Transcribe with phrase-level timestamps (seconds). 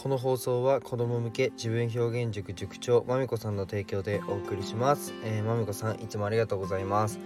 [0.00, 7.18] この放送は子供向け自分表現塾塾長まみこさんの提供でお送りします、えー、まみこさんいつもありがとうございます。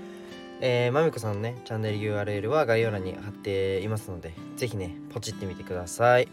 [0.63, 6.29] えー、まみこさんのねチャンネル URL は概要欄に貼っていますのでぜひねポチってみてください。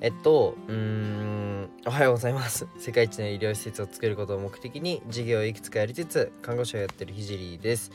[0.00, 2.66] えっとうーんおはようございます。
[2.76, 7.92] 世界一の医療施設を作ることを目的に事業をいくつかやりつつ看護師をやってるひじりです。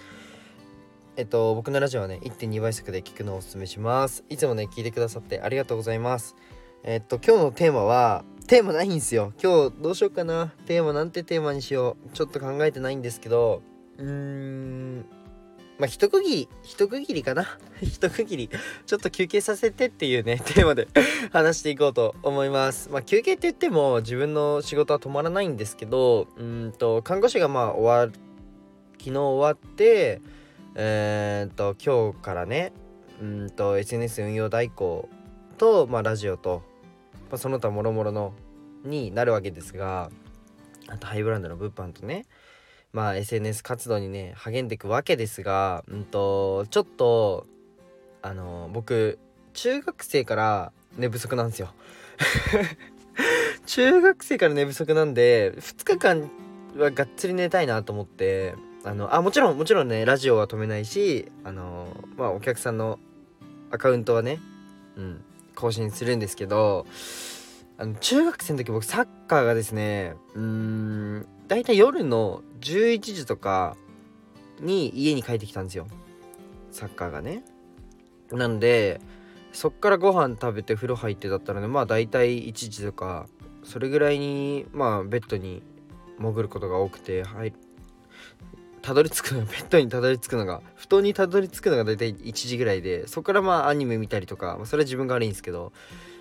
[1.17, 4.23] えっと僕のラジオはね1.2倍速で聞くのをおすすめします。
[4.29, 6.37] いつもね聞いてくださってありがとうございます。
[6.83, 9.33] えっと今日のテーマはテーマないんですよ。
[9.41, 10.53] 今日どうしようかな。
[10.65, 12.09] テーマなんてテーマにしよう。
[12.13, 13.61] ちょっと考えてないんですけど
[13.97, 15.05] うーん
[15.77, 17.45] まあ一区切り一区切りかな。
[17.83, 18.49] 一区切り。
[18.85, 20.87] ちょっと休憩させてっていうね テーマで
[21.31, 22.89] 話していこうと思います。
[22.89, 28.13] まあ休憩って言っても自分の仕事は止まらないんですけどうんと看護師がまあ終わ
[28.97, 30.21] 昨日終わって
[30.75, 32.73] えー、っと今日からね
[33.21, 35.09] うんと SNS 運用代行
[35.59, 36.63] と、まあ、ラジオと、
[37.29, 38.33] まあ、その他もろもろの
[38.83, 40.09] になるわけですが
[40.87, 42.25] あとハイブランドの物販とね
[42.91, 47.45] まあ SNS 活動にね励んでいくわけですがうんとちょっと
[48.21, 49.19] あの僕
[49.53, 51.69] 中学生から寝不足なんですよ。
[53.65, 56.29] 中学生から寝不足なんで2日間
[56.77, 62.99] はがっつり寝たいなと思ってあのあもちろんもちろんねラジオは止めないしあのまあお客さんの
[63.71, 64.39] アカウントはね
[64.97, 65.23] うん。
[65.59, 66.85] 更新するんですけど
[67.77, 73.75] あの中学生の時僕サッカーがですねうーん大体夜の11時とか
[74.59, 75.87] に家に帰ってきたんですよ。
[76.71, 77.43] サッカーがね。
[78.31, 79.01] なんで
[79.51, 83.27] そっからご飯食べて風呂入ってだったらねまあ大体1時とか
[83.63, 85.63] それぐらいにまあベッドに
[86.19, 87.53] 潜ることが多くてはい。
[88.89, 95.73] たどり着くのベッドにたどり着くのが布団にたどり着くのが大体1時ぐらいでそこからまあアニメ見たりとか、まあ、それは自分が悪いんですけど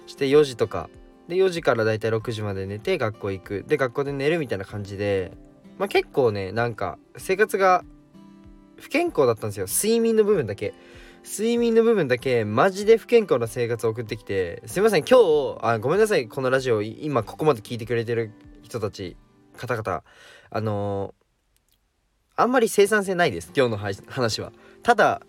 [0.06, 0.90] して4時とか。
[1.28, 3.64] で4時から大体6時まで寝て学校行く。
[3.66, 5.32] で学校で寝るみたいな感じで
[5.78, 7.84] まあ結構ねなんか生活が
[8.76, 9.64] 不健康だったんですよ。
[9.66, 10.74] 睡眠の部分だけ。
[11.24, 18.30] 睡眠の部分だけマジで不健康な生活を送ってきてすいません今日あごめんなさいこのラジオ今ここまで聞いてくれてる
[18.62, 19.16] 人たち
[19.58, 20.02] 方々。
[20.50, 21.14] あの、
[22.40, 23.76] あんまり生産性ないです今日の
[24.06, 24.52] 話は。
[24.84, 25.22] ただ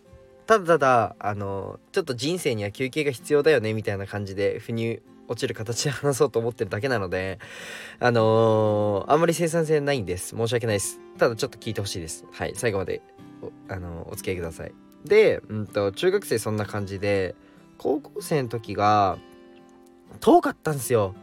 [0.46, 7.40] ただただあの、ちょっと人生には休憩が必要だよねみたいな感じで腑に落ちる形で話そうと思ってるだけなので
[8.00, 10.36] あのー、あんまり生産性ないんです。
[10.36, 11.00] 申し訳ないです。
[11.18, 12.26] ただちょっと聞いてほしいです。
[12.32, 13.02] はい最後まで
[13.42, 14.74] お,、あのお付き合いください。
[15.04, 17.34] で、うんと、中学生そんな感じで
[17.80, 19.18] 高校生の時が
[20.20, 21.16] 遠かったんですよ。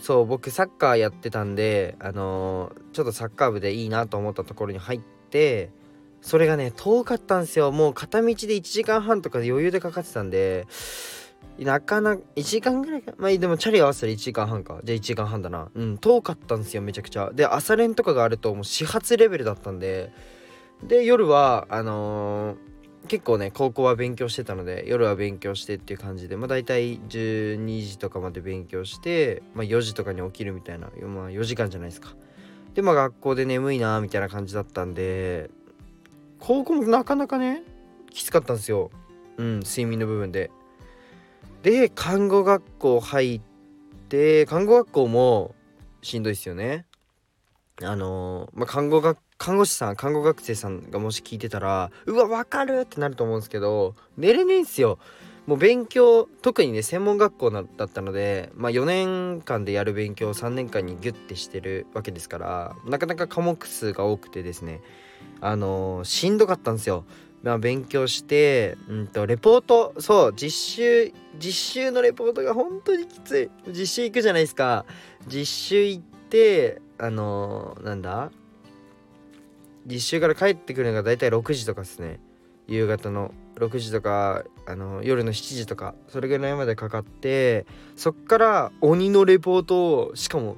[0.00, 5.13] そう僕サッカーやってたんであのー、ちょっとサッカー部でいいなと思ったところに入って
[6.20, 7.70] それがね遠かったんですよ。
[7.70, 10.66] もう片道で1時間半とかで余裕でかかってたんで
[11.58, 13.12] なかなか1時間ぐらいか。
[13.18, 14.80] まあでもチャリ合わせたら1時間半か。
[14.82, 15.68] じゃあ1時間半だな。
[15.74, 17.30] うん遠かったんですよめちゃくちゃ。
[17.32, 20.12] で朝練とかがあるともう始発レベルだったんで
[20.82, 32.14] で夜はあのー、結構ね高校は勉強してたので夜は勉強してっていう感じでまあ大体12時とかまで勉強して、まあ、4時とかに起きるみたいなまあ4時間じゃないですか。
[32.74, 35.50] でまあ学校で眠いなみたいな感じだったんで
[36.40, 37.62] 高校もなかなかね
[38.10, 38.90] きつかったんですよ。
[39.36, 40.50] うん睡眠の部分で。
[41.62, 43.40] で看護学校入っ
[44.08, 45.54] て看護学校も
[46.02, 46.86] しんどいっすよね。
[47.82, 54.98] あのー、まあ、看護学看護師さん看護学生さんがもし聞いてたらうわ分かるってなると思うんですけど寝れねえんすよ。
[55.46, 64.80] もう勉強特にね専門学校だったので、まあ、4年間でやる勉強を3年間にギュッてしてるわけですからなかなか科目数が多くてですね
[65.40, 67.04] あのー、しんどかったんですよ。
[67.42, 73.50] まあ、勉強して、うんと、レポート、そう、実習、実習のレポートが本当にきつい。
[73.68, 74.86] 実習行くじゃないですか。
[75.26, 78.30] 実習行って、あのー、なんだ？
[79.86, 82.18] 実習から帰ってくるのが大体6時とかですね
[82.66, 90.56] 夕方の6時とかあの夜の7時とかそれぐらいまでかかってそっから鬼のレポートをしかも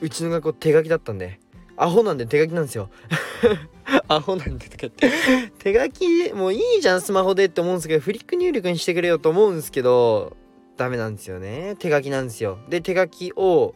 [0.00, 1.40] うちの学校手書きだったんで
[1.76, 2.90] アホなんで手書きなんですよ。
[4.08, 5.10] アホなんでとか言って。
[5.58, 10.36] 手書きもういいじゃんスマホでって思うんですけどフリック入力にしてくれよと思うんですけど
[10.76, 11.76] ダメなんですよね。
[11.78, 12.58] 手書きなんですよ。
[12.68, 13.74] で手書きを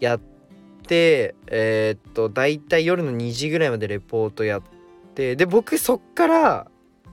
[0.00, 0.20] やっ
[0.86, 4.62] てえー、っと大体夜の2時ぐらいまでレポートやっ
[5.14, 6.70] てで僕そっから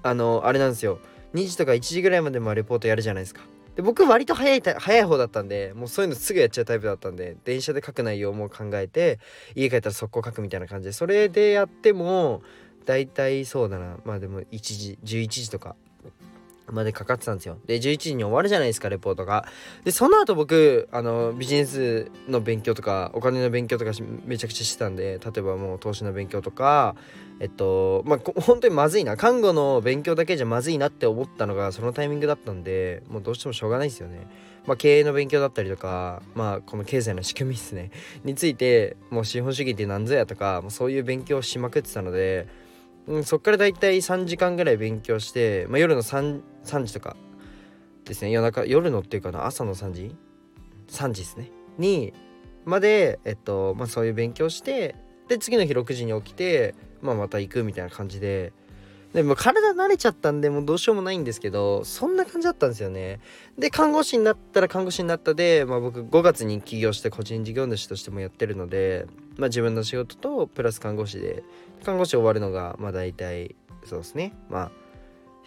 [0.07, 0.99] あのあれなんですよ
[1.33, 3.41] 2時とか1時ぐらいまでもレポートやるじゃないですか
[3.75, 9.19] で僕割と早い早い方だったんでもうそういうのすぐやっちゃうタイプだったんで電車で書く内容も考えて
[9.55, 12.41] 家帰ったら速攻書くみたいな感じでそれでやっても
[12.85, 15.75] 大体そうだなまあでも1時11時とか
[16.71, 17.57] までかかってたんですよ。
[17.65, 19.45] で、11時に終わるじゃないですか、レポートが。
[19.83, 23.91] で、その後僕、あの、ビジネスの勉強とか、お金の勉強とか
[24.25, 26.95] めちゃくちゃしてたんで、例えばもう投資の勉強とか、
[27.39, 29.15] えっと、まあ、本当にまずいな。
[29.15, 34.27] 看護の勉強だけじゃまずいなって思ったのが、そのタイミングだったんで、もうどうしてもしょうがないですよね。
[34.65, 37.91] まあ、経営の勉強だったりとか、まあ、この経済の仕組みですね。
[38.23, 42.47] について、もう資本主義って何ぞやとか、もうそういう勉強しまくってたので、
[43.07, 47.15] うん、そっからだいたい3時間ぐらい勉強して、まあ、夜の 3, 3時とか
[48.03, 50.15] ですね夜中夜のっていうかな朝の3時
[50.89, 52.13] 3時ですねに
[52.65, 54.95] まで、えっとまあ、そういう勉強して
[55.29, 58.53] で次の日6時に起きて、まあ、また行くみたいな感じで。
[59.13, 63.19] でも体慣れちゃったんでもうどうしようもないんですけどそんな感じだったんですよね。
[63.57, 69.07] で看護師になったら看護師になったで、まあ、僕5月に起業して個人事業主としてもやってるので、
[69.37, 71.43] まあ、自分の仕事とプラス看護師で
[71.83, 73.55] 看護師終わるのがまあ大体
[73.85, 74.33] そうですね。
[74.49, 74.71] まあ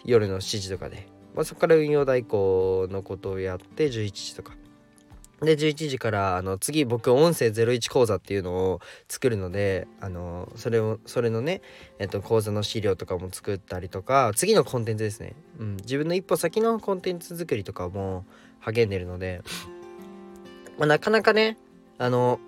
[0.03, 4.53] 夜の7時とかで、まあ、そこから運用代行のことをやって11時とか。
[5.41, 8.79] で11時からあの次僕音声01講座っていうのを
[9.09, 11.61] 作るのであのそれをそれのね、
[11.97, 18.23] えっと、講座の資料とかも作ったりとか次のコンテンツですね、うん、自分の一歩先のコンテンツ作りとかも
[18.59, 19.41] 励んでるので、
[20.77, 21.57] まあ、なかなかね
[21.97, 22.39] あの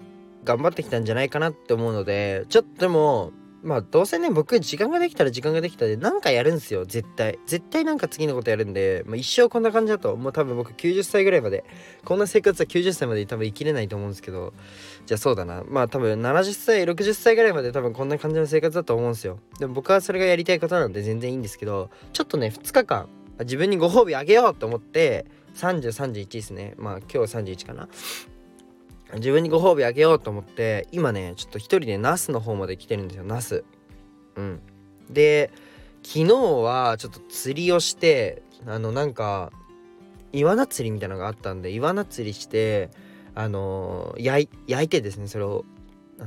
[0.44, 3.31] 頑張ってきたんじゃないかなって思うのでちょっとでも
[3.63, 7.39] まあどうせね僕時間ができたら時間ができたで何かやるんすよ絶対。
[7.45, 11.63] 絶対なんか次のことやるんで、まあ、一生こんな感じだともう多分僕90歳ぐらいまで
[12.04, 14.54] こんな生活は90歳まで多分生きれないと思うんですけど
[15.06, 15.63] じゃあそうだな。
[15.68, 19.39] まあ多分70歳60歳ぐらいまで多分こんな感じの生活だと思うんですよ。
[19.60, 23.07] でも僕はそれがやりたいことなんで全然いいんですけどちょっとね2日間
[23.39, 25.25] 自分にご褒美あげようと思って
[25.56, 26.74] 3031ですね。
[26.77, 27.88] まあ今日31かな。
[29.15, 33.63] 自分にご褒美あげようと思って今ねちょっと一人でナスの方まで来てるんですよナス
[34.36, 34.62] うん。
[35.10, 35.51] で
[36.04, 39.51] 昨日はちょっと釣りをしてあのなんか
[40.31, 42.89] イワナ釣りみたいなのがあったんでイワナ釣りして
[43.36, 45.66] あの焼いてですねそれを。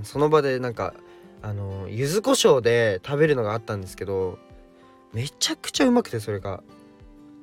[0.02, 0.94] その場でなんか
[1.42, 4.38] あの柚子胡椒で食べるのがあったんですけど
[5.12, 6.62] めちゃくちゃうまくてそれが。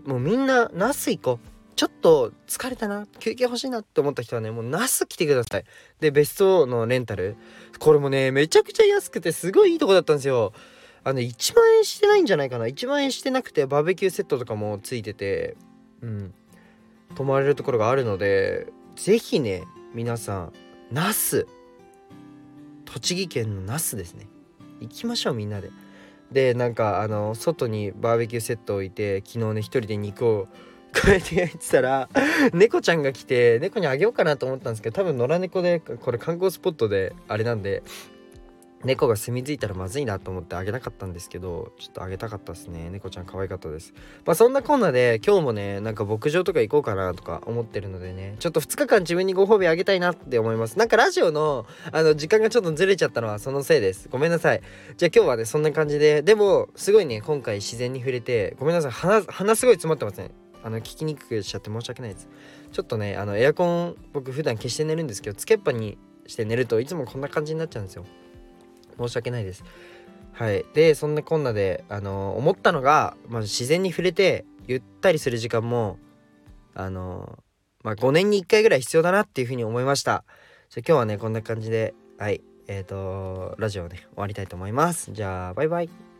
[0.05, 1.52] もうみんなナス行こう。
[1.75, 5.63] ちょっと疲れたな休憩欲しいなって思った人はねもうナス来てください。
[5.99, 7.35] で別荘のレンタル。
[7.79, 10.53] これもねめちゃくちゃ安くてすごいいいとこだったんですよ。
[11.03, 12.65] あの1万円してないんじゃないかな。
[12.65, 15.57] 1万円してなくてバーベキューセットとかもついてて
[16.01, 16.33] うん。
[17.15, 20.53] 泊まれるところがあるので是非ね皆さん
[20.91, 21.47] ナス。
[22.85, 24.27] 栃木県の那須ですね。
[24.79, 25.71] 行きましょうみんなで。
[26.31, 30.47] でなんかあの外にバーベキューセット置いて昨日ね一人で肉を
[30.93, 32.09] こうやって焼いてたら
[32.53, 37.83] 猫ちゃんが来て猫にあげようかなと思ったんですけど多分野良猫でこれ観光スポットであれなんで
[38.83, 42.89] 猫が住み着いたらまずいなと思ってあげなかったんですけどちょっとあげたかったですね。
[42.89, 43.93] 猫ちゃん可愛かったです。
[44.25, 50.77] まあそんなこんなで今日もねなんか牧場とか行こうかなとか思ってるのでねちょっと2日間自分にご褒美あげたいなって思います。
[50.77, 54.09] なんかラジオのあの時間がちょっとずれちゃったのはそのせいです。
[54.11, 54.61] ごめんなさい。
[54.97, 58.91] じゃあ今日はねそんな感じででもすごいね今回自然に触れてごめんなさい。
[58.91, 60.31] 鼻鼻すごい詰まってますね。
[60.63, 62.29] あの聞きにくくしちゃって申し訳ないです。
[62.71, 68.05] ちょっとねあのエアコン僕普段消して寝るんですけどつけっぱにして寝るといつもこんな感じになっちゃうんですよ。
[68.97, 69.63] 申し訳ないです。
[70.33, 70.65] はい。
[70.73, 75.97] でそんなこんなであの思ったのが、まあ、自然に触れてゆったりする時間も
[76.73, 77.37] あの
[77.83, 80.23] まあ5年に1回ぐらい必要だなっていうふうに思いました。
[80.69, 82.41] じゃ今日はねこんな感じではい。
[82.67, 85.11] えっ、ー、とラジオをね終わりたいと思います。
[85.11, 86.12] じゃあバイバイ。